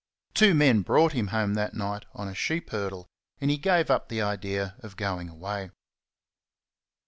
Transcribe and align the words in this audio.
Two 0.33 0.55
men 0.55 0.81
brought 0.81 1.13
him 1.13 1.27
home 1.27 1.53
that 1.53 1.75
night 1.75 2.05
on 2.15 2.27
a 2.27 2.33
sheep 2.33 2.71
hurdle, 2.71 3.05
and 3.39 3.51
he 3.51 3.57
gave 3.59 3.91
up 3.91 4.09
the 4.09 4.19
idea 4.19 4.73
of 4.79 4.97
going 4.97 5.29
away. 5.29 5.69